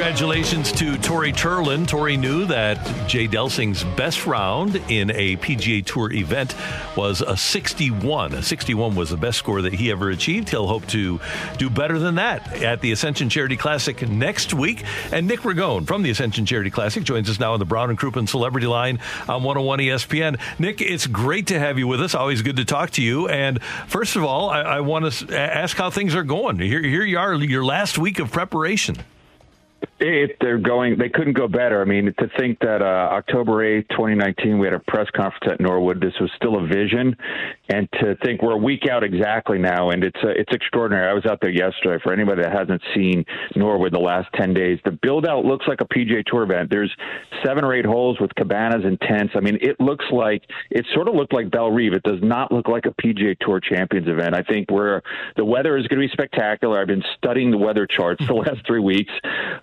Congratulations 0.00 0.72
to 0.72 0.96
Tori 0.96 1.30
Turlin. 1.30 1.86
Tori 1.86 2.16
knew 2.16 2.46
that 2.46 2.78
Jay 3.06 3.28
Delsing's 3.28 3.84
best 3.98 4.26
round 4.26 4.76
in 4.88 5.10
a 5.10 5.36
PGA 5.36 5.84
Tour 5.84 6.10
event 6.10 6.54
was 6.96 7.20
a 7.20 7.36
61. 7.36 8.32
A 8.32 8.42
61 8.42 8.94
was 8.94 9.10
the 9.10 9.18
best 9.18 9.36
score 9.36 9.60
that 9.60 9.74
he 9.74 9.90
ever 9.90 10.08
achieved. 10.08 10.48
He'll 10.48 10.66
hope 10.66 10.86
to 10.86 11.20
do 11.58 11.68
better 11.68 11.98
than 11.98 12.14
that 12.14 12.62
at 12.62 12.80
the 12.80 12.92
Ascension 12.92 13.28
Charity 13.28 13.58
Classic 13.58 14.08
next 14.08 14.54
week. 14.54 14.84
And 15.12 15.28
Nick 15.28 15.40
Ragone 15.40 15.86
from 15.86 16.02
the 16.02 16.08
Ascension 16.08 16.46
Charity 16.46 16.70
Classic 16.70 17.04
joins 17.04 17.28
us 17.28 17.38
now 17.38 17.52
on 17.52 17.58
the 17.58 17.66
Brown 17.66 17.90
and 17.90 17.98
Crouppen 17.98 18.26
Celebrity 18.26 18.66
Line 18.66 19.00
on 19.28 19.42
101 19.42 19.80
ESPN. 19.80 20.40
Nick, 20.58 20.80
it's 20.80 21.06
great 21.06 21.48
to 21.48 21.58
have 21.58 21.78
you 21.78 21.86
with 21.86 22.00
us. 22.00 22.14
Always 22.14 22.40
good 22.40 22.56
to 22.56 22.64
talk 22.64 22.88
to 22.92 23.02
you. 23.02 23.28
And 23.28 23.62
first 23.86 24.16
of 24.16 24.24
all, 24.24 24.48
I, 24.48 24.62
I 24.62 24.80
want 24.80 25.12
to 25.12 25.38
ask 25.38 25.76
how 25.76 25.90
things 25.90 26.14
are 26.14 26.24
going. 26.24 26.58
Here, 26.58 26.82
here 26.82 27.04
you 27.04 27.18
are, 27.18 27.34
your 27.34 27.66
last 27.66 27.98
week 27.98 28.18
of 28.18 28.32
preparation. 28.32 28.96
They're 30.00 30.58
going. 30.58 30.98
They 30.98 31.10
couldn't 31.10 31.34
go 31.34 31.46
better. 31.46 31.82
I 31.82 31.84
mean, 31.84 32.06
to 32.06 32.28
think 32.38 32.58
that 32.60 32.80
uh, 32.80 33.12
October 33.12 33.62
eighth, 33.62 33.88
twenty 33.94 34.14
nineteen, 34.14 34.58
we 34.58 34.66
had 34.66 34.72
a 34.72 34.78
press 34.78 35.06
conference 35.14 35.52
at 35.52 35.60
Norwood. 35.60 36.00
This 36.00 36.14
was 36.18 36.30
still 36.36 36.56
a 36.56 36.66
vision, 36.66 37.14
and 37.70 37.88
to 38.00 38.16
think 38.24 38.42
we're 38.42 38.52
a 38.52 38.58
week 38.58 38.88
out 38.90 39.04
exactly 39.04 39.58
now, 39.58 39.90
and 39.90 40.02
it's 40.02 40.18
uh, 40.22 40.28
it's 40.28 40.52
extraordinary. 40.52 41.08
I 41.08 41.12
was 41.12 41.24
out 41.26 41.40
there 41.40 41.50
yesterday. 41.50 42.02
For 42.02 42.12
anybody 42.12 42.42
that 42.42 42.52
hasn't 42.52 42.82
seen 42.94 43.24
Norwood 43.54 43.92
the 43.92 44.00
last 44.00 44.28
ten 44.34 44.52
days, 44.52 44.78
the 44.84 44.90
build 44.90 45.26
out 45.26 45.44
looks 45.44 45.66
like 45.68 45.80
a 45.80 45.84
PGA 45.84 46.24
Tour 46.26 46.42
event. 46.42 46.68
There's 46.70 46.92
seven 47.44 47.64
or 47.64 47.72
eight 47.72 47.86
holes 47.86 48.18
with 48.20 48.34
cabanas 48.34 48.82
and 48.84 49.00
tents. 49.00 49.34
I 49.36 49.40
mean, 49.40 49.58
it 49.60 49.78
looks 49.80 50.04
like 50.10 50.42
it 50.70 50.84
sort 50.94 51.06
of 51.06 51.14
looked 51.14 51.32
like 51.32 51.50
Bellerive. 51.50 51.92
It 51.92 52.02
does 52.02 52.20
not 52.22 52.50
look 52.50 52.66
like 52.66 52.86
a 52.86 53.02
PGA 53.02 53.38
Tour 53.38 53.60
Champions 53.60 54.08
event. 54.08 54.34
I 54.34 54.42
think 54.42 54.70
we're 54.70 55.00
the 55.36 55.44
weather 55.44 55.76
is 55.76 55.86
going 55.86 56.00
to 56.00 56.08
be 56.08 56.12
spectacular. 56.12 56.80
I've 56.80 56.88
been 56.88 57.04
studying 57.18 57.52
the 57.52 57.58
weather 57.58 57.86
charts 57.86 58.26
the 58.26 58.34
last 58.46 58.66
three 58.66 58.80
weeks. 58.80 59.12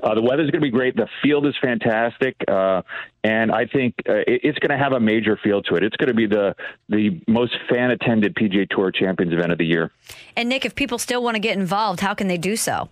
Uh, 0.01 0.15
the 0.15 0.21
weather 0.21 0.43
is 0.43 0.51
going 0.51 0.61
to 0.61 0.67
be 0.67 0.71
great. 0.71 0.95
The 0.95 1.07
field 1.21 1.45
is 1.45 1.55
fantastic, 1.61 2.35
uh, 2.47 2.83
and 3.27 3.51
I 3.51 3.65
think 3.65 3.95
uh, 4.07 4.13
it, 4.25 4.41
it's 4.43 4.59
going 4.59 4.71
to 4.71 4.81
have 4.81 4.93
a 4.93 4.99
major 4.99 5.37
feel 5.43 5.61
to 5.63 5.75
it. 5.75 5.83
It's 5.83 5.97
going 5.97 6.07
to 6.07 6.13
be 6.13 6.27
the 6.27 6.55
the 6.87 7.21
most 7.27 7.57
fan 7.69 7.91
attended 7.91 8.35
PGA 8.35 8.69
Tour 8.69 8.91
Champions 8.91 9.33
event 9.33 9.51
of 9.51 9.57
the 9.57 9.65
year. 9.65 9.91
And 10.35 10.47
Nick, 10.47 10.63
if 10.63 10.75
people 10.75 10.97
still 10.97 11.21
want 11.21 11.35
to 11.35 11.39
get 11.39 11.57
involved, 11.57 11.99
how 11.99 12.13
can 12.13 12.27
they 12.27 12.37
do 12.37 12.55
so? 12.55 12.89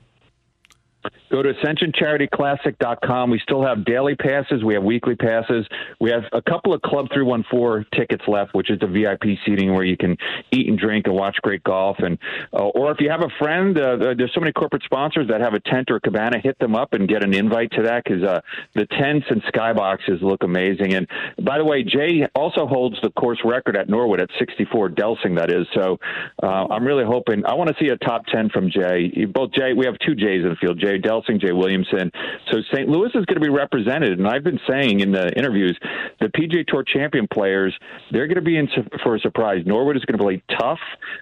Go 1.36 1.44
to 1.44 1.54
ascensioncharityclassic.com. 1.54 3.30
We 3.30 3.40
still 3.40 3.62
have 3.62 3.84
daily 3.84 4.16
passes. 4.16 4.64
We 4.64 4.74
have 4.74 4.84
weekly 4.84 5.18
passes. 5.18 5.68
We 6.00 6.10
have 6.10 6.24
a 6.32 6.42
couple 6.42 6.74
of 6.74 6.82
Club 6.82 7.08
314 7.14 7.86
tickets 7.94 8.24
left, 8.26 8.54
which 8.54 8.72
is 8.72 8.80
the 8.80 8.88
VIP 8.88 9.38
seating 9.46 9.74
where 9.74 9.84
you 9.84 9.98
can 9.98 10.16
eat 10.54 10.70
and 10.70 10.80
drink 10.80 11.08
and 11.08 11.14
watch 11.14 11.36
great 11.42 11.62
golf. 11.66 11.98
And 12.00 12.18
uh, 12.54 12.68
Or 12.68 12.90
if 12.94 13.02
you 13.02 13.10
have 13.10 13.20
a 13.20 13.28
friend, 13.38 13.78
uh, 13.78 13.98
there's 14.18 14.32
so 14.34 14.40
many 14.40 14.54
corporate 14.54 14.84
sponsors 14.84 15.28
that 15.28 15.42
have 15.42 15.54
a 15.54 15.60
tent 15.60 15.92
or 15.92 15.98
a 15.98 16.00
cabana, 16.00 16.40
hit 16.42 16.58
them 16.60 16.74
up 16.74 16.94
and 16.94 17.06
get 17.06 17.22
an 17.22 17.34
invite 17.34 17.72
to 17.72 17.82
that 17.82 18.06
because 18.06 18.24
uh, 18.24 18.40
the 18.74 18.86
tents 18.86 19.26
and 19.30 19.44
skyboxes 19.44 20.22
look 20.22 20.42
amazing. 20.42 20.94
And 20.94 21.06
by 21.44 21.58
the 21.58 21.66
way, 21.66 21.84
Jay 21.84 22.26
also 22.34 22.66
holds 22.66 22.96
the 23.04 23.10
course 23.10 23.40
record 23.44 23.76
at 23.76 23.90
Norwood 23.90 24.22
at 24.22 24.30
64, 24.40 24.92
Delsing, 24.92 25.38
that 25.38 25.52
is. 25.52 25.68
So 25.74 26.00
uh, 26.42 26.68
I'm 26.70 26.86
really 26.86 27.04
hoping, 27.04 27.46
I 27.46 27.56
want 27.56 27.76
to 27.76 27.76
see 27.78 27.90
a 27.90 27.98
top 27.98 28.26
10 28.28 28.52
from 28.52 28.72
Jay. 28.72 29.26
Both 29.26 29.52
Jay, 29.52 29.74
we 29.74 29.86
have 29.86 29.96
two 30.00 30.16
Jays 30.16 30.44
in 30.44 30.50
the 30.52 30.56
field, 30.62 30.80
Jay 30.80 30.98
Delsing, 30.98 31.25
Jay 31.28 31.52
Williamson. 31.52 32.12
So 32.52 32.60
St. 32.74 32.88
Louis 32.88 33.08
is 33.08 33.26
going 33.26 33.36
to 33.36 33.40
be 33.40 33.50
represented, 33.50 34.20
and 34.20 34.28
I've 34.28 34.44
been 34.44 34.60
saying 34.70 35.00
in 35.00 35.12
the 35.12 35.32
interviews, 35.38 35.78
the 36.20 36.28
PGA 36.28 36.66
Tour 36.66 36.84
champion 36.84 37.28
players, 37.32 37.76
they're 38.12 38.28
going 38.28 38.36
to 38.36 38.42
be 38.42 38.58
in 38.58 38.68
for 39.04 39.16
a 39.16 39.20
surprise. 39.20 39.64
Norwood 39.66 39.98
is 39.98 40.06
going 40.06 40.18
to 40.18 40.24
play 40.24 40.44
tough. 40.60 40.80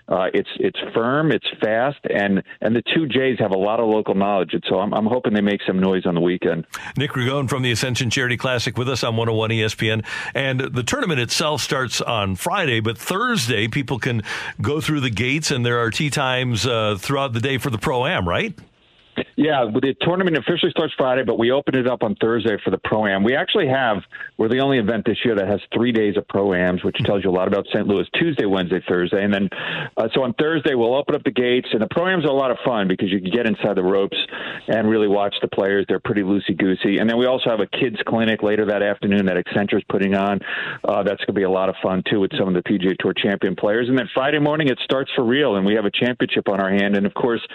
Uh, 0.07 0.27
it's 0.33 0.49
it's 0.59 0.79
firm, 0.93 1.31
it's 1.31 1.47
fast, 1.61 1.99
and 2.09 2.43
and 2.61 2.75
the 2.75 2.83
two 2.93 3.07
Jays 3.07 3.37
have 3.39 3.51
a 3.51 3.57
lot 3.57 3.79
of 3.79 3.87
local 3.87 4.15
knowledge, 4.15 4.53
and 4.53 4.63
so 4.69 4.79
I'm, 4.79 4.93
I'm 4.93 5.05
hoping 5.05 5.33
they 5.33 5.41
make 5.41 5.61
some 5.65 5.79
noise 5.79 6.05
on 6.05 6.15
the 6.15 6.21
weekend. 6.21 6.65
Nick 6.97 7.11
Ragone 7.11 7.49
from 7.49 7.63
the 7.63 7.71
Ascension 7.71 8.09
Charity 8.09 8.37
Classic 8.37 8.77
with 8.77 8.89
us 8.89 9.03
on 9.03 9.15
101 9.15 9.49
ESPN, 9.51 10.05
and 10.33 10.59
the 10.59 10.83
tournament 10.83 11.19
itself 11.19 11.61
starts 11.61 12.01
on 12.01 12.35
Friday, 12.35 12.79
but 12.79 12.97
Thursday 12.97 13.67
people 13.67 13.99
can 13.99 14.21
go 14.61 14.81
through 14.81 15.01
the 15.01 15.09
gates, 15.09 15.51
and 15.51 15.65
there 15.65 15.79
are 15.79 15.89
tee 15.89 16.09
times 16.09 16.65
uh, 16.65 16.97
throughout 16.99 17.33
the 17.33 17.39
day 17.39 17.57
for 17.57 17.69
the 17.69 17.77
pro 17.77 18.05
am, 18.05 18.27
right? 18.27 18.57
Yeah, 19.43 19.65
the 19.65 19.93
tournament 19.99 20.37
officially 20.37 20.71
starts 20.71 20.93
Friday, 20.97 21.23
but 21.25 21.37
we 21.37 21.51
open 21.51 21.75
it 21.75 21.85
up 21.85 22.01
on 22.01 22.15
Thursday 22.15 22.55
for 22.63 22.71
the 22.71 22.77
pro 22.77 23.05
am. 23.07 23.25
We 23.25 23.35
actually 23.35 23.67
have 23.67 23.97
we're 24.37 24.47
the 24.47 24.59
only 24.59 24.77
event 24.77 25.03
this 25.05 25.17
year 25.25 25.35
that 25.35 25.49
has 25.49 25.59
three 25.73 25.91
days 25.91 26.15
of 26.15 26.25
pro 26.29 26.53
ams, 26.53 26.81
which 26.81 26.95
tells 27.03 27.25
you 27.25 27.29
a 27.29 27.35
lot 27.35 27.49
about 27.49 27.65
St. 27.67 27.85
Louis. 27.85 28.07
Tuesday, 28.17 28.45
Wednesday, 28.45 28.81
Thursday, 28.87 29.21
and 29.21 29.33
then 29.33 29.49
uh, 29.97 30.07
so 30.15 30.23
on 30.23 30.33
Thursday 30.35 30.75
we'll 30.75 30.95
open 30.95 31.13
up 31.13 31.25
the 31.25 31.31
gates, 31.31 31.67
and 31.73 31.81
the 31.81 31.89
pro 31.91 32.07
ams 32.07 32.23
are 32.23 32.29
a 32.29 32.33
lot 32.33 32.51
of 32.51 32.57
fun 32.63 32.87
because 32.87 33.11
you 33.11 33.19
can 33.19 33.31
get 33.31 33.45
inside 33.45 33.75
the 33.75 33.83
ropes 33.83 34.15
and 34.69 34.89
really 34.89 35.09
watch 35.09 35.35
the 35.41 35.49
players. 35.49 35.83
They're 35.89 35.99
pretty 35.99 36.21
loosey 36.21 36.57
goosey, 36.57 36.99
and 36.99 37.09
then 37.09 37.17
we 37.17 37.25
also 37.25 37.49
have 37.49 37.59
a 37.59 37.67
kids 37.67 37.97
clinic 38.07 38.43
later 38.43 38.65
that 38.67 38.81
afternoon 38.81 39.25
that 39.25 39.35
Accenture's 39.35 39.83
putting 39.89 40.15
on. 40.15 40.39
Uh, 40.85 41.03
that's 41.03 41.19
going 41.19 41.33
to 41.35 41.39
be 41.41 41.43
a 41.43 41.51
lot 41.51 41.67
of 41.67 41.75
fun 41.83 42.01
too 42.09 42.21
with 42.21 42.31
some 42.37 42.47
of 42.47 42.53
the 42.53 42.63
PGA 42.63 42.97
Tour 42.97 43.13
champion 43.13 43.57
players, 43.57 43.89
and 43.89 43.99
then 43.99 44.07
Friday 44.13 44.39
morning 44.39 44.69
it 44.69 44.79
starts 44.85 45.11
for 45.13 45.25
real, 45.25 45.57
and 45.57 45.65
we 45.65 45.75
have 45.75 45.83
a 45.83 45.91
championship 45.91 46.47
on 46.47 46.61
our 46.61 46.69
hand, 46.69 46.95
and 46.95 47.05
of 47.05 47.13
course 47.13 47.45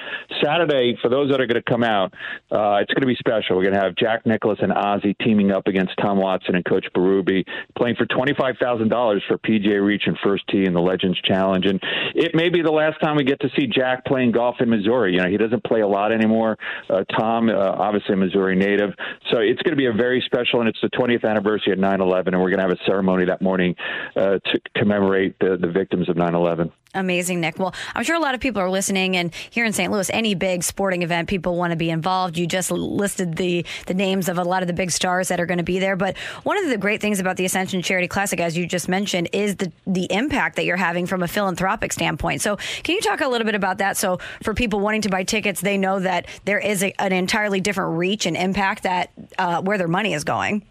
Saturday 0.44 0.98
for 1.00 1.08
those 1.08 1.30
that 1.30 1.40
are 1.40 1.46
going 1.46 1.54
to 1.54 1.62
come 1.62 1.77
out. 1.84 2.12
Uh, 2.50 2.78
it's 2.80 2.92
going 2.92 3.02
to 3.02 3.06
be 3.06 3.16
special. 3.16 3.56
We're 3.56 3.64
going 3.64 3.74
to 3.74 3.80
have 3.80 3.94
Jack 3.96 4.26
Nicklaus 4.26 4.58
and 4.60 4.72
Ozzie 4.72 5.14
teaming 5.22 5.50
up 5.50 5.66
against 5.66 5.92
Tom 6.00 6.18
Watson 6.18 6.54
and 6.54 6.64
Coach 6.64 6.86
Berube 6.94 7.44
playing 7.76 7.96
for 7.96 8.06
$25,000 8.06 9.20
for 9.26 9.38
PGA 9.38 9.84
Reach 9.84 10.02
and 10.06 10.16
First 10.22 10.44
Tee 10.48 10.64
in 10.64 10.74
the 10.74 10.80
Legends 10.80 11.20
Challenge. 11.22 11.66
And 11.66 11.80
it 12.14 12.34
may 12.34 12.48
be 12.48 12.62
the 12.62 12.72
last 12.72 13.00
time 13.00 13.16
we 13.16 13.24
get 13.24 13.40
to 13.40 13.48
see 13.58 13.66
Jack 13.66 14.04
playing 14.04 14.32
golf 14.32 14.56
in 14.60 14.68
Missouri. 14.68 15.14
You 15.14 15.20
know, 15.20 15.28
he 15.28 15.36
doesn't 15.36 15.64
play 15.64 15.80
a 15.80 15.88
lot 15.88 16.12
anymore. 16.12 16.56
Uh, 16.88 17.04
Tom, 17.16 17.48
uh, 17.48 17.52
obviously 17.52 18.14
a 18.14 18.16
Missouri 18.16 18.56
native. 18.56 18.90
So 19.30 19.38
it's 19.38 19.60
going 19.62 19.72
to 19.72 19.76
be 19.76 19.86
a 19.86 19.92
very 19.92 20.22
special, 20.26 20.60
and 20.60 20.68
it's 20.68 20.80
the 20.80 20.90
20th 20.90 21.24
anniversary 21.24 21.72
of 21.72 21.78
9 21.78 22.00
11, 22.00 22.34
and 22.34 22.42
we're 22.42 22.50
going 22.50 22.58
to 22.58 22.68
have 22.68 22.72
a 22.72 22.84
ceremony 22.84 23.24
that 23.26 23.42
morning 23.42 23.74
uh, 24.16 24.38
to 24.38 24.60
commemorate 24.76 25.38
the, 25.40 25.56
the 25.60 25.68
victims 25.68 26.08
of 26.08 26.16
9 26.16 26.34
11. 26.34 26.72
Amazing, 26.94 27.40
Nick. 27.40 27.58
Well, 27.58 27.74
I'm 27.94 28.02
sure 28.02 28.16
a 28.16 28.20
lot 28.20 28.34
of 28.34 28.40
people 28.40 28.62
are 28.62 28.70
listening, 28.70 29.16
and 29.16 29.34
here 29.50 29.64
in 29.66 29.72
St. 29.72 29.92
Louis, 29.92 30.10
any 30.12 30.34
big 30.34 30.64
sporting 30.64 31.02
event, 31.02 31.28
people 31.28 31.56
want 31.56 31.67
to 31.70 31.76
be 31.76 31.90
involved. 31.90 32.36
You 32.36 32.46
just 32.46 32.70
listed 32.70 33.36
the 33.36 33.64
the 33.86 33.94
names 33.94 34.28
of 34.28 34.38
a 34.38 34.44
lot 34.44 34.62
of 34.62 34.66
the 34.66 34.74
big 34.74 34.90
stars 34.90 35.28
that 35.28 35.40
are 35.40 35.46
going 35.46 35.58
to 35.58 35.64
be 35.64 35.78
there. 35.78 35.96
But 35.96 36.16
one 36.42 36.58
of 36.62 36.68
the 36.68 36.78
great 36.78 37.00
things 37.00 37.20
about 37.20 37.36
the 37.36 37.44
Ascension 37.44 37.82
Charity 37.82 38.08
Classic, 38.08 38.40
as 38.40 38.56
you 38.56 38.66
just 38.66 38.88
mentioned, 38.88 39.28
is 39.32 39.56
the 39.56 39.72
the 39.86 40.06
impact 40.10 40.56
that 40.56 40.64
you're 40.64 40.76
having 40.76 41.06
from 41.06 41.22
a 41.22 41.28
philanthropic 41.28 41.92
standpoint. 41.92 42.40
So, 42.40 42.56
can 42.82 42.94
you 42.94 43.00
talk 43.00 43.20
a 43.20 43.28
little 43.28 43.44
bit 43.44 43.54
about 43.54 43.78
that? 43.78 43.96
So, 43.96 44.18
for 44.42 44.54
people 44.54 44.80
wanting 44.80 45.02
to 45.02 45.08
buy 45.08 45.24
tickets, 45.24 45.60
they 45.60 45.78
know 45.78 46.00
that 46.00 46.26
there 46.44 46.58
is 46.58 46.82
a, 46.82 46.92
an 47.00 47.12
entirely 47.12 47.60
different 47.60 47.98
reach 47.98 48.26
and 48.26 48.36
impact 48.36 48.82
that 48.84 49.10
uh, 49.38 49.62
where 49.62 49.78
their 49.78 49.88
money 49.88 50.14
is 50.14 50.24
going. 50.24 50.62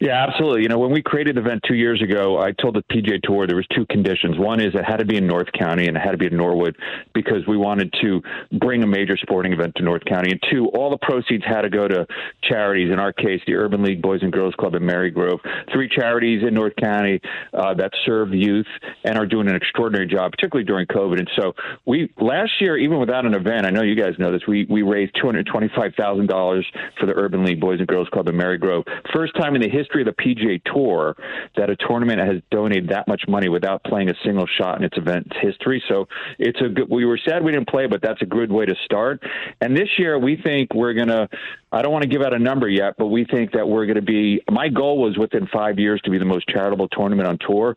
Yeah, 0.00 0.26
absolutely. 0.28 0.62
You 0.62 0.68
know, 0.68 0.78
when 0.78 0.90
we 0.90 1.02
created 1.02 1.36
the 1.36 1.40
event 1.40 1.62
two 1.66 1.76
years 1.76 2.02
ago, 2.02 2.38
I 2.38 2.52
told 2.52 2.74
the 2.74 2.82
PGA 2.92 3.22
Tour 3.22 3.46
there 3.46 3.56
was 3.56 3.66
two 3.74 3.86
conditions. 3.86 4.38
One 4.38 4.60
is 4.60 4.74
it 4.74 4.84
had 4.84 4.98
to 4.98 5.06
be 5.06 5.16
in 5.16 5.26
North 5.26 5.46
County 5.58 5.86
and 5.86 5.96
it 5.96 6.00
had 6.00 6.10
to 6.10 6.18
be 6.18 6.26
in 6.26 6.36
Norwood 6.36 6.76
because 7.14 7.46
we 7.48 7.56
wanted 7.56 7.94
to 8.02 8.20
bring 8.58 8.82
a 8.82 8.86
major 8.86 9.16
sporting 9.16 9.54
event 9.54 9.76
to 9.76 9.82
North 9.82 10.04
County. 10.04 10.32
And 10.32 10.42
two, 10.50 10.66
all 10.74 10.90
the 10.90 10.98
proceeds 10.98 11.44
had 11.46 11.62
to 11.62 11.70
go 11.70 11.88
to 11.88 12.06
charities. 12.42 12.92
In 12.92 12.98
our 12.98 13.14
case, 13.14 13.40
the 13.46 13.54
Urban 13.54 13.82
League 13.82 14.02
Boys 14.02 14.20
and 14.22 14.30
Girls 14.30 14.54
Club 14.56 14.74
in 14.74 14.82
Marygrove, 14.82 15.38
three 15.72 15.88
charities 15.88 16.42
in 16.46 16.52
North 16.52 16.74
County 16.76 17.20
uh, 17.54 17.72
that 17.72 17.92
serve 18.04 18.34
youth 18.34 18.66
and 19.04 19.16
are 19.16 19.26
doing 19.26 19.48
an 19.48 19.54
extraordinary 19.54 20.06
job, 20.06 20.32
particularly 20.32 20.66
during 20.66 20.86
COVID. 20.88 21.18
And 21.18 21.30
so 21.34 21.54
we 21.86 22.12
last 22.20 22.52
year, 22.60 22.76
even 22.76 22.98
without 22.98 23.24
an 23.24 23.32
event, 23.32 23.64
I 23.64 23.70
know 23.70 23.82
you 23.82 23.96
guys 23.96 24.18
know 24.18 24.32
this, 24.32 24.42
we 24.46 24.66
we 24.68 24.82
raised 24.82 25.12
two 25.18 25.26
hundred 25.26 25.46
twenty-five 25.46 25.94
thousand 25.96 26.26
dollars 26.26 26.66
for 27.00 27.06
the 27.06 27.14
Urban 27.14 27.44
League 27.44 27.60
Boys 27.60 27.78
and 27.78 27.88
Girls 27.88 28.08
Club 28.12 28.28
in 28.28 28.34
Marygrove. 28.34 28.84
First 29.14 29.34
time 29.36 29.54
in 29.54 29.62
the 29.64 29.70
history 29.70 30.02
of 30.02 30.06
the 30.06 30.22
PGA 30.22 30.62
Tour 30.64 31.16
that 31.56 31.70
a 31.70 31.76
tournament 31.76 32.20
has 32.20 32.42
donated 32.50 32.90
that 32.90 33.08
much 33.08 33.22
money 33.28 33.48
without 33.48 33.82
playing 33.84 34.10
a 34.10 34.14
single 34.24 34.46
shot 34.46 34.78
in 34.78 34.84
its 34.84 34.96
event's 34.96 35.34
history. 35.40 35.82
So 35.88 36.06
it's 36.38 36.60
a 36.60 36.68
good. 36.68 36.88
We 36.90 37.04
were 37.04 37.18
sad 37.18 37.42
we 37.42 37.52
didn't 37.52 37.68
play, 37.68 37.86
but 37.86 38.02
that's 38.02 38.20
a 38.22 38.26
good 38.26 38.52
way 38.52 38.66
to 38.66 38.74
start. 38.84 39.22
And 39.60 39.76
this 39.76 39.88
year, 39.98 40.18
we 40.18 40.36
think 40.36 40.74
we're 40.74 40.94
gonna. 40.94 41.28
I 41.72 41.82
don't 41.82 41.92
want 41.92 42.02
to 42.02 42.08
give 42.08 42.22
out 42.22 42.34
a 42.34 42.38
number 42.38 42.68
yet, 42.68 42.94
but 42.98 43.06
we 43.06 43.24
think 43.24 43.52
that 43.52 43.66
we're 43.66 43.86
going 43.86 43.96
to 43.96 44.02
be. 44.02 44.40
My 44.50 44.68
goal 44.68 44.98
was 44.98 45.18
within 45.18 45.48
five 45.52 45.78
years 45.78 46.00
to 46.04 46.10
be 46.10 46.18
the 46.18 46.24
most 46.24 46.46
charitable 46.48 46.88
tournament 46.88 47.28
on 47.28 47.38
tour 47.38 47.74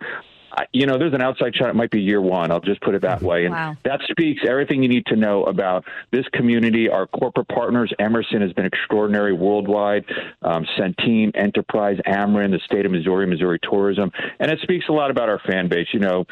you 0.72 0.86
know, 0.86 0.98
there's 0.98 1.14
an 1.14 1.22
outside 1.22 1.56
shot. 1.56 1.70
It 1.70 1.76
might 1.76 1.92
be 1.92 2.02
year 2.02 2.22
one. 2.22 2.52
I'll 2.52 2.60
just 2.60 2.82
put 2.82 2.96
it 2.96 3.02
that 3.04 3.22
way. 3.22 3.46
And 3.46 3.54
wow. 3.54 3.76
that 3.84 4.02
speaks 4.10 4.42
everything 4.48 4.82
you 4.82 4.90
need 4.90 5.06
to 5.08 5.16
know 5.16 5.44
about 5.44 5.86
this 6.12 6.26
community. 6.34 6.90
Our 6.90 7.08
corporate 7.08 7.48
partners, 7.48 7.94
Emerson 8.00 8.42
has 8.42 8.54
been 8.54 8.66
extraordinary 8.66 9.34
worldwide. 9.34 10.06
Um, 10.42 10.66
Centene, 10.78 11.32
Enterprise, 11.36 11.98
Ameren, 12.08 12.52
the 12.52 12.60
state 12.66 12.86
of 12.86 12.92
Missouri, 12.92 13.28
Missouri 13.28 13.60
Tourism. 13.70 14.12
And 14.40 14.52
it 14.52 14.60
speaks 14.62 14.86
a 14.90 14.94
lot 14.94 15.12
about 15.12 15.30
our 15.30 15.40
fan 15.40 15.68
base. 15.68 15.88
You 15.94 16.00
know, 16.00 16.26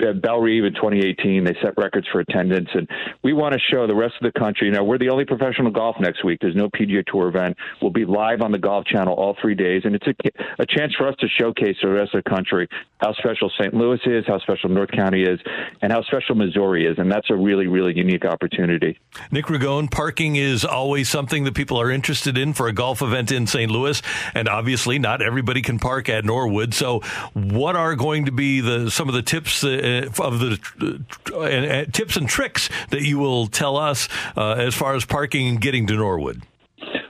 uh, 0.00 0.12
Bellerive 0.12 0.64
in 0.64 0.74
2018. 0.74 1.44
They 1.44 1.56
set 1.62 1.74
records 1.76 2.06
for 2.12 2.20
attendance, 2.20 2.68
and 2.74 2.88
we 3.22 3.32
want 3.32 3.54
to 3.54 3.60
show 3.70 3.86
the 3.86 3.94
rest 3.94 4.14
of 4.20 4.32
the 4.32 4.38
country. 4.38 4.68
You 4.68 4.72
know, 4.72 4.84
we're 4.84 4.98
the 4.98 5.08
only 5.08 5.24
professional 5.24 5.70
golf 5.70 5.96
next 6.00 6.24
week. 6.24 6.38
There's 6.40 6.56
no 6.56 6.68
PGA 6.68 7.04
Tour 7.06 7.28
event. 7.28 7.56
We'll 7.82 7.90
be 7.90 8.04
live 8.04 8.42
on 8.42 8.52
the 8.52 8.58
Golf 8.58 8.84
Channel 8.86 9.14
all 9.14 9.36
three 9.40 9.54
days, 9.54 9.82
and 9.84 9.94
it's 9.94 10.06
a, 10.06 10.14
a 10.58 10.66
chance 10.66 10.94
for 10.94 11.08
us 11.08 11.14
to 11.20 11.28
showcase 11.28 11.76
the 11.82 11.88
rest 11.88 12.14
of 12.14 12.22
the 12.24 12.30
country 12.30 12.68
how 12.98 13.12
special 13.14 13.50
St. 13.58 13.72
Louis 13.74 14.00
is, 14.06 14.24
how 14.26 14.38
special 14.40 14.70
North 14.70 14.90
County 14.90 15.22
is, 15.22 15.38
and 15.82 15.92
how 15.92 16.02
special 16.02 16.34
Missouri 16.34 16.84
is. 16.84 16.98
And 16.98 17.10
that's 17.10 17.30
a 17.30 17.36
really, 17.36 17.68
really 17.68 17.96
unique 17.96 18.24
opportunity. 18.24 18.98
Nick 19.30 19.46
Ragone, 19.46 19.90
parking 19.90 20.36
is 20.36 20.64
always 20.64 21.08
something 21.08 21.44
that 21.44 21.54
people 21.54 21.80
are 21.80 21.90
interested 21.90 22.36
in 22.36 22.52
for 22.52 22.66
a 22.66 22.72
golf 22.72 23.00
event 23.00 23.30
in 23.30 23.46
St. 23.46 23.70
Louis, 23.70 24.02
and 24.34 24.48
obviously 24.48 24.98
not 24.98 25.22
everybody 25.22 25.62
can 25.62 25.78
park 25.78 26.08
at 26.08 26.24
Norwood. 26.24 26.74
So, 26.74 27.00
what 27.34 27.76
are 27.76 27.94
going 27.94 28.24
to 28.26 28.32
be 28.32 28.60
the 28.60 28.90
some 28.90 29.08
of 29.08 29.14
the 29.14 29.22
tips? 29.22 29.62
Uh, 29.62 29.87
of 30.18 30.40
the 30.40 31.04
uh, 31.34 31.90
tips 31.92 32.16
and 32.16 32.28
tricks 32.28 32.68
that 32.90 33.02
you 33.02 33.18
will 33.18 33.46
tell 33.46 33.76
us 33.76 34.08
uh, 34.36 34.52
as 34.52 34.74
far 34.74 34.94
as 34.94 35.04
parking 35.04 35.48
and 35.48 35.60
getting 35.60 35.86
to 35.86 35.94
Norwood? 35.94 36.42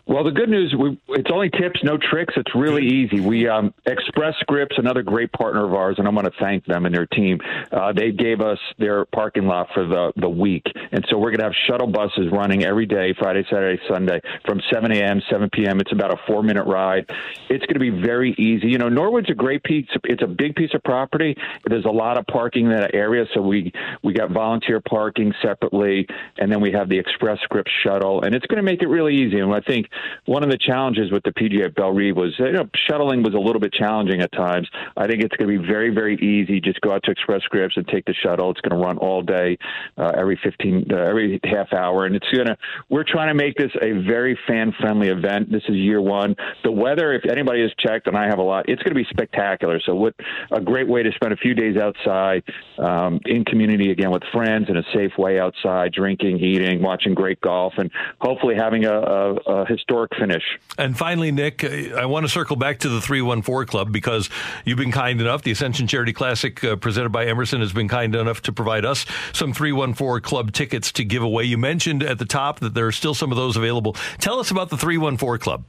Well, 0.08 0.24
the 0.24 0.30
good 0.30 0.48
news, 0.48 0.74
we, 0.74 0.98
it's 1.10 1.30
only 1.30 1.50
tips, 1.50 1.80
no 1.84 1.98
tricks. 1.98 2.32
It's 2.34 2.54
really 2.54 2.86
easy. 2.86 3.20
We 3.20 3.46
um, 3.46 3.74
Express 3.84 4.32
Scripts, 4.40 4.76
another 4.78 5.02
great 5.02 5.30
partner 5.32 5.66
of 5.66 5.74
ours, 5.74 5.96
and 5.98 6.08
I'm 6.08 6.14
going 6.14 6.24
to 6.24 6.32
thank 6.40 6.64
them 6.64 6.86
and 6.86 6.94
their 6.94 7.04
team. 7.04 7.38
Uh, 7.70 7.92
they 7.92 8.10
gave 8.10 8.40
us 8.40 8.58
their 8.78 9.04
parking 9.04 9.46
lot 9.46 9.68
for 9.74 9.84
the 9.84 10.14
the 10.16 10.28
week, 10.28 10.64
and 10.92 11.04
so 11.10 11.18
we're 11.18 11.28
going 11.28 11.40
to 11.40 11.44
have 11.44 11.54
shuttle 11.66 11.88
buses 11.88 12.32
running 12.32 12.64
every 12.64 12.86
day, 12.86 13.14
Friday, 13.18 13.44
Saturday, 13.50 13.78
Sunday, 13.86 14.22
from 14.46 14.62
7 14.72 14.90
a.m. 14.92 15.20
7 15.30 15.50
p.m. 15.50 15.78
It's 15.78 15.92
about 15.92 16.14
a 16.14 16.16
four 16.26 16.42
minute 16.42 16.64
ride. 16.64 17.04
It's 17.50 17.66
going 17.66 17.74
to 17.74 17.78
be 17.78 17.90
very 17.90 18.32
easy. 18.38 18.68
You 18.68 18.78
know, 18.78 18.88
Norwood's 18.88 19.28
a 19.28 19.34
great 19.34 19.62
piece. 19.62 19.88
It's 20.04 20.22
a 20.22 20.26
big 20.26 20.56
piece 20.56 20.72
of 20.72 20.82
property. 20.84 21.36
There's 21.66 21.84
a 21.84 21.90
lot 21.90 22.16
of 22.16 22.26
parking 22.28 22.64
in 22.64 22.72
that 22.72 22.94
area, 22.94 23.26
so 23.34 23.42
we 23.42 23.74
we 24.02 24.14
got 24.14 24.30
volunteer 24.30 24.80
parking 24.80 25.34
separately, 25.42 26.06
and 26.38 26.50
then 26.50 26.62
we 26.62 26.72
have 26.72 26.88
the 26.88 26.98
Express 26.98 27.40
Scripts 27.44 27.72
shuttle, 27.84 28.22
and 28.22 28.34
it's 28.34 28.46
going 28.46 28.56
to 28.56 28.62
make 28.62 28.80
it 28.80 28.88
really 28.88 29.14
easy. 29.14 29.38
And 29.40 29.52
I 29.52 29.60
think 29.60 29.86
one 30.26 30.42
of 30.42 30.50
the 30.50 30.58
challenges 30.58 31.10
with 31.10 31.22
the 31.24 31.30
PGA 31.30 31.66
at 31.66 31.74
Bellerive 31.74 32.16
was 32.16 32.34
you 32.38 32.52
know, 32.52 32.68
shuttling 32.88 33.22
was 33.22 33.34
a 33.34 33.38
little 33.38 33.60
bit 33.60 33.72
challenging 33.72 34.20
at 34.20 34.32
times. 34.32 34.68
I 34.96 35.06
think 35.06 35.22
it's 35.22 35.34
going 35.36 35.50
to 35.50 35.60
be 35.60 35.66
very, 35.66 35.90
very 35.90 36.16
easy. 36.16 36.60
Just 36.60 36.80
go 36.80 36.92
out 36.92 37.02
to 37.04 37.10
Express 37.10 37.42
Scripts 37.42 37.76
and 37.76 37.86
take 37.88 38.04
the 38.04 38.14
shuttle. 38.14 38.50
It's 38.50 38.60
going 38.60 38.78
to 38.78 38.86
run 38.86 38.98
all 38.98 39.22
day, 39.22 39.58
uh, 39.96 40.12
every 40.16 40.38
15, 40.42 40.86
uh, 40.90 40.96
every 40.96 41.40
half 41.44 41.72
hour. 41.72 42.06
And 42.06 42.16
it's 42.16 42.28
going 42.30 42.46
to, 42.46 42.56
we're 42.88 43.04
trying 43.04 43.28
to 43.28 43.34
make 43.34 43.56
this 43.56 43.72
a 43.80 43.92
very 44.06 44.38
fan 44.46 44.72
friendly 44.80 45.08
event. 45.08 45.50
This 45.50 45.62
is 45.68 45.76
year 45.76 46.00
one. 46.00 46.34
The 46.64 46.72
weather, 46.72 47.12
if 47.12 47.24
anybody 47.30 47.62
has 47.62 47.72
checked, 47.78 48.06
and 48.06 48.16
I 48.16 48.26
have 48.26 48.38
a 48.38 48.42
lot, 48.42 48.68
it's 48.68 48.82
going 48.82 48.94
to 48.94 49.00
be 49.02 49.06
spectacular. 49.10 49.80
So, 49.84 49.94
what 49.94 50.14
a 50.50 50.60
great 50.60 50.88
way 50.88 51.02
to 51.02 51.10
spend 51.12 51.32
a 51.32 51.36
few 51.36 51.54
days 51.54 51.76
outside 51.76 52.42
um, 52.78 53.20
in 53.26 53.44
community 53.44 53.90
again 53.90 54.10
with 54.10 54.22
friends 54.32 54.66
in 54.68 54.76
a 54.76 54.82
safe 54.94 55.12
way 55.18 55.38
outside, 55.38 55.92
drinking, 55.92 56.38
eating, 56.38 56.82
watching 56.82 57.14
great 57.14 57.40
golf, 57.40 57.74
and 57.78 57.90
hopefully 58.20 58.54
having 58.56 58.84
a, 58.84 58.92
a, 58.92 59.34
a 59.34 59.66
historic 59.66 59.87
finish. 60.18 60.42
And 60.76 60.96
finally, 60.96 61.32
Nick, 61.32 61.64
I 61.64 62.06
want 62.06 62.24
to 62.24 62.28
circle 62.28 62.56
back 62.56 62.80
to 62.80 62.88
the 62.88 63.00
314 63.00 63.66
Club 63.68 63.92
because 63.92 64.30
you've 64.64 64.78
been 64.78 64.92
kind 64.92 65.20
enough. 65.20 65.42
The 65.42 65.50
Ascension 65.50 65.86
Charity 65.86 66.12
Classic 66.12 66.62
uh, 66.62 66.76
presented 66.76 67.10
by 67.10 67.26
Emerson 67.26 67.60
has 67.60 67.72
been 67.72 67.88
kind 67.88 68.14
enough 68.14 68.42
to 68.42 68.52
provide 68.52 68.84
us 68.84 69.06
some 69.32 69.52
314 69.52 70.22
Club 70.22 70.52
tickets 70.52 70.92
to 70.92 71.04
give 71.04 71.22
away. 71.22 71.44
You 71.44 71.58
mentioned 71.58 72.02
at 72.02 72.18
the 72.18 72.24
top 72.24 72.60
that 72.60 72.74
there 72.74 72.86
are 72.86 72.92
still 72.92 73.14
some 73.14 73.30
of 73.32 73.36
those 73.36 73.56
available. 73.56 73.94
Tell 74.18 74.38
us 74.38 74.50
about 74.50 74.70
the 74.70 74.76
314 74.76 75.42
Club. 75.42 75.64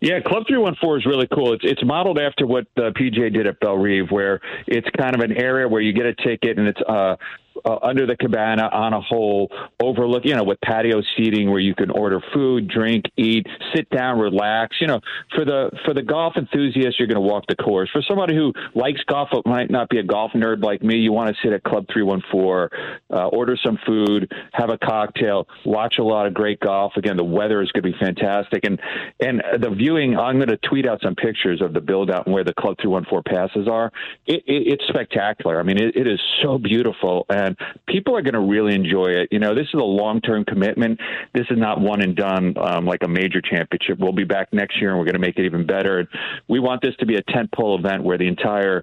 Yeah, 0.00 0.20
Club 0.20 0.44
314 0.48 0.98
is 0.98 1.06
really 1.06 1.28
cool. 1.32 1.52
It's 1.52 1.64
it's 1.64 1.84
modeled 1.84 2.18
after 2.18 2.46
what 2.46 2.66
the 2.74 2.90
PGA 2.92 3.32
did 3.32 3.46
at 3.46 3.60
Bellerive, 3.60 4.10
where 4.10 4.40
it's 4.66 4.88
kind 4.98 5.14
of 5.14 5.20
an 5.20 5.32
area 5.32 5.68
where 5.68 5.82
you 5.82 5.92
get 5.92 6.06
a 6.06 6.14
ticket 6.14 6.58
and 6.58 6.68
it's 6.68 6.80
uh, 6.88 7.16
uh, 7.64 7.78
under 7.82 8.06
the 8.06 8.16
cabana 8.16 8.68
on 8.72 8.92
a 8.92 9.00
hole, 9.00 9.50
overlook, 9.82 10.24
you 10.24 10.34
know, 10.34 10.44
with 10.44 10.60
patio 10.60 11.02
seating 11.16 11.50
where 11.50 11.60
you 11.60 11.74
can 11.74 11.90
order 11.90 12.20
food, 12.32 12.68
drink, 12.68 13.04
eat, 13.16 13.46
sit 13.74 13.88
down, 13.90 14.18
relax. 14.18 14.76
You 14.80 14.88
know, 14.88 15.00
for 15.34 15.44
the 15.44 15.70
for 15.84 15.94
the 15.94 16.02
golf 16.02 16.34
enthusiast, 16.36 16.98
you're 16.98 17.08
going 17.08 17.16
to 17.16 17.20
walk 17.20 17.44
the 17.48 17.56
course. 17.56 17.88
For 17.92 18.02
somebody 18.08 18.34
who 18.34 18.52
likes 18.74 19.00
golf 19.04 19.28
but 19.32 19.46
might 19.46 19.70
not 19.70 19.88
be 19.88 19.98
a 19.98 20.02
golf 20.02 20.32
nerd 20.32 20.62
like 20.62 20.82
me, 20.82 20.96
you 20.96 21.12
want 21.12 21.28
to 21.28 21.36
sit 21.42 21.52
at 21.52 21.62
Club 21.62 21.86
314, 21.92 22.78
uh, 23.10 23.26
order 23.28 23.56
some 23.64 23.78
food, 23.86 24.32
have 24.52 24.70
a 24.70 24.78
cocktail, 24.78 25.46
watch 25.64 25.96
a 25.98 26.04
lot 26.04 26.26
of 26.26 26.34
great 26.34 26.60
golf. 26.60 26.92
Again, 26.96 27.16
the 27.16 27.24
weather 27.24 27.62
is 27.62 27.70
going 27.72 27.84
to 27.84 27.90
be 27.90 27.98
fantastic, 27.98 28.64
and 28.64 28.80
and 29.20 29.42
the 29.60 29.70
viewing. 29.70 30.16
I'm 30.16 30.36
going 30.36 30.48
to 30.48 30.58
tweet 30.58 30.86
out 30.86 31.00
some 31.02 31.14
pictures 31.14 31.60
of 31.62 31.72
the 31.72 31.80
build 31.80 32.10
out 32.10 32.26
and 32.26 32.34
where 32.34 32.44
the 32.44 32.54
Club 32.54 32.76
314 32.80 33.22
passes 33.30 33.68
are. 33.68 33.92
It, 34.26 34.42
it, 34.46 34.72
it's 34.72 34.84
spectacular. 34.88 35.58
I 35.58 35.62
mean, 35.62 35.78
it, 35.78 35.96
it 35.96 36.06
is 36.06 36.20
so 36.42 36.58
beautiful 36.58 37.26
and 37.28 37.49
and 37.50 37.68
people 37.88 38.16
are 38.16 38.22
going 38.22 38.34
to 38.34 38.40
really 38.40 38.74
enjoy 38.74 39.06
it. 39.06 39.28
You 39.30 39.38
know, 39.38 39.54
this 39.54 39.66
is 39.66 39.74
a 39.74 39.84
long 39.84 40.20
term 40.20 40.44
commitment. 40.44 40.98
This 41.34 41.46
is 41.50 41.58
not 41.58 41.80
one 41.80 42.02
and 42.02 42.16
done 42.16 42.54
um, 42.58 42.86
like 42.86 43.02
a 43.02 43.08
major 43.08 43.40
championship. 43.40 43.98
We'll 43.98 44.12
be 44.12 44.24
back 44.24 44.52
next 44.52 44.80
year 44.80 44.90
and 44.90 44.98
we're 44.98 45.04
going 45.04 45.14
to 45.14 45.20
make 45.20 45.38
it 45.38 45.44
even 45.44 45.66
better. 45.66 46.08
We 46.48 46.60
want 46.60 46.82
this 46.82 46.94
to 47.00 47.06
be 47.06 47.16
a 47.16 47.22
tentpole 47.22 47.78
event 47.78 48.04
where 48.04 48.18
the 48.18 48.26
entire 48.26 48.82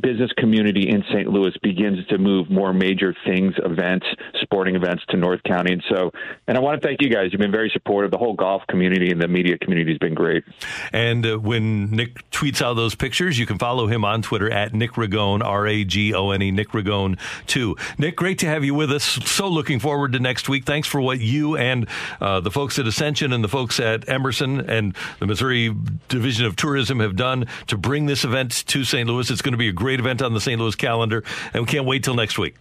business 0.00 0.30
community 0.38 0.88
in 0.88 1.02
St. 1.12 1.28
Louis 1.28 1.52
begins 1.62 2.06
to 2.06 2.18
move 2.18 2.50
more 2.50 2.72
major 2.72 3.14
things, 3.24 3.54
events, 3.64 4.06
sporting 4.42 4.76
events 4.76 5.02
to 5.08 5.16
North 5.16 5.42
County. 5.44 5.72
And 5.72 5.82
so, 5.88 6.10
and 6.46 6.56
I 6.56 6.60
want 6.60 6.80
to 6.80 6.86
thank 6.86 7.02
you 7.02 7.10
guys. 7.10 7.28
You've 7.32 7.40
been 7.40 7.50
very 7.50 7.70
supportive. 7.72 8.10
The 8.10 8.18
whole 8.18 8.34
golf 8.34 8.62
community 8.68 9.10
and 9.10 9.20
the 9.20 9.28
media 9.28 9.58
community 9.58 9.92
has 9.92 9.98
been 9.98 10.14
great. 10.14 10.44
And 10.92 11.26
uh, 11.26 11.38
when 11.38 11.90
Nick 11.90 12.30
tweets 12.30 12.62
out 12.62 12.74
those 12.74 12.94
pictures, 12.94 13.38
you 13.38 13.46
can 13.46 13.58
follow 13.58 13.86
him 13.86 14.04
on 14.04 14.22
Twitter 14.22 14.50
at 14.50 14.72
Nick 14.74 14.92
Ragone, 14.92 15.42
R 15.42 15.66
A 15.66 15.84
G 15.84 16.14
O 16.14 16.30
N 16.30 16.42
E, 16.42 16.50
Nick 16.50 16.68
Ragone, 16.68 17.18
too. 17.46 17.76
Nick, 17.98 18.16
great 18.16 18.38
to 18.40 18.46
have 18.46 18.64
you 18.64 18.74
with 18.74 18.92
us. 18.92 19.04
So 19.04 19.48
looking 19.48 19.80
forward 19.80 20.12
to 20.12 20.20
next 20.20 20.48
week. 20.48 20.64
Thanks 20.64 20.88
for 20.88 21.00
what 21.00 21.20
you 21.20 21.56
and 21.56 21.88
uh, 22.20 22.40
the 22.40 22.50
folks 22.50 22.78
at 22.78 22.86
Ascension 22.86 23.32
and 23.32 23.42
the 23.42 23.48
folks 23.48 23.80
at 23.80 24.08
Emerson 24.08 24.68
and 24.68 24.94
the 25.18 25.26
Missouri 25.26 25.74
Division 26.08 26.46
of 26.46 26.56
Tourism 26.56 27.00
have 27.00 27.16
done 27.16 27.46
to 27.66 27.76
bring 27.76 28.06
this 28.06 28.24
event 28.24 28.64
to 28.68 28.84
St. 28.84 29.08
Louis. 29.08 29.30
It's 29.30 29.42
going 29.42 29.52
to 29.52 29.58
be 29.58 29.68
a 29.68 29.72
great 29.72 29.87
great 29.88 30.00
event 30.00 30.20
on 30.20 30.34
the 30.34 30.40
St. 30.40 30.60
Louis 30.60 30.74
calendar, 30.74 31.24
and 31.54 31.62
we 31.62 31.66
can't 31.66 31.86
wait 31.86 32.04
till 32.04 32.14
next 32.14 32.38
week. 32.38 32.56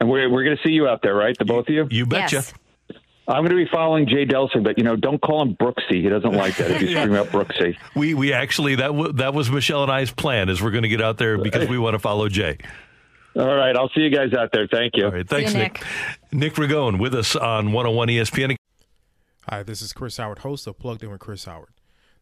And 0.00 0.08
we're, 0.08 0.30
we're 0.30 0.44
going 0.44 0.56
to 0.56 0.62
see 0.66 0.72
you 0.72 0.88
out 0.88 1.02
there, 1.02 1.14
right? 1.14 1.36
The 1.36 1.44
both 1.44 1.68
of 1.68 1.74
you? 1.74 1.86
You 1.90 2.06
betcha. 2.06 2.36
Yes. 2.36 2.54
I'm 3.28 3.44
going 3.44 3.50
to 3.50 3.62
be 3.62 3.68
following 3.70 4.08
Jay 4.08 4.24
Delsing, 4.24 4.64
but 4.64 4.78
you 4.78 4.84
know, 4.84 4.96
don't 4.96 5.20
call 5.20 5.42
him 5.42 5.54
Brooksy. 5.56 6.00
He 6.02 6.08
doesn't 6.08 6.32
like 6.32 6.56
that 6.56 6.70
if 6.70 6.80
you 6.80 6.92
scream 6.96 7.14
out 7.14 7.26
Brooksy. 7.26 7.76
We 7.94 8.14
we 8.14 8.32
actually 8.32 8.76
that 8.76 8.86
w- 8.86 9.12
that 9.12 9.34
was 9.34 9.50
Michelle 9.50 9.82
and 9.82 9.92
I's 9.92 10.10
plan 10.10 10.48
is 10.48 10.62
we're 10.62 10.70
going 10.70 10.84
to 10.84 10.88
get 10.88 11.02
out 11.02 11.18
there 11.18 11.36
because 11.36 11.68
we 11.68 11.76
want 11.76 11.92
to 11.92 11.98
follow 11.98 12.30
Jay. 12.30 12.56
All 13.36 13.54
right, 13.54 13.76
I'll 13.76 13.90
see 13.90 14.00
you 14.00 14.08
guys 14.08 14.32
out 14.32 14.48
there. 14.50 14.66
Thank 14.66 14.96
you. 14.96 15.04
All 15.04 15.12
right, 15.12 15.28
thanks, 15.28 15.52
you, 15.52 15.58
Nick. 15.58 15.84
Nick 16.32 16.54
Ragone 16.54 16.98
with 16.98 17.14
us 17.14 17.36
on 17.36 17.72
101 17.72 18.08
ESPN. 18.08 18.56
Hi, 19.50 19.62
this 19.62 19.82
is 19.82 19.92
Chris 19.92 20.16
Howard, 20.16 20.38
host 20.38 20.66
of 20.66 20.78
Plugged 20.78 21.02
In 21.02 21.10
with 21.10 21.20
Chris 21.20 21.44
Howard. 21.44 21.68